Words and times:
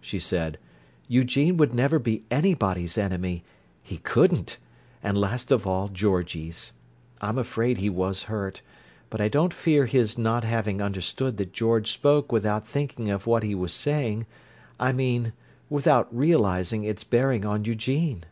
she 0.00 0.18
said. 0.18 0.56
"Eugene 1.06 1.58
would 1.58 1.74
never 1.74 1.98
be 1.98 2.24
anybody's 2.30 2.96
enemy—he 2.96 3.98
couldn't!—and 3.98 5.18
last 5.18 5.52
of 5.52 5.66
all 5.66 5.88
Georgie's. 5.88 6.72
I'm 7.20 7.36
afraid 7.36 7.76
he 7.76 7.90
was 7.90 8.22
hurt, 8.22 8.62
but 9.10 9.20
I 9.20 9.28
don't 9.28 9.52
fear 9.52 9.84
his 9.84 10.16
not 10.16 10.44
having 10.44 10.80
understood 10.80 11.36
that 11.36 11.52
George 11.52 11.92
spoke 11.92 12.32
without 12.32 12.66
thinking 12.66 13.10
of 13.10 13.26
what 13.26 13.42
he 13.42 13.54
was 13.54 13.74
saying—I 13.74 14.92
mean, 14.92 15.34
with 15.68 15.86
out 15.86 16.08
realizing 16.10 16.84
its 16.84 17.04
bearing 17.04 17.44
on 17.44 17.66
Eugene." 17.66 18.24